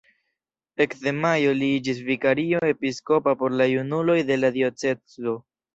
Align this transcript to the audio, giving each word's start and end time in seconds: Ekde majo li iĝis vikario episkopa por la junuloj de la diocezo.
Ekde 0.85 1.13
majo 1.25 1.51
li 1.59 1.69
iĝis 1.81 2.01
vikario 2.09 2.65
episkopa 2.73 3.37
por 3.45 3.59
la 3.61 3.71
junuloj 3.77 4.21
de 4.33 4.43
la 4.45 4.55
diocezo. 4.59 5.41